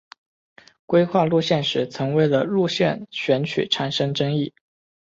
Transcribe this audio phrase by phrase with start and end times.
[0.87, 4.51] 规划路线时曾为了路线选择产生争议。